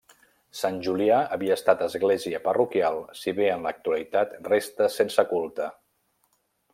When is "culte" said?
5.35-5.69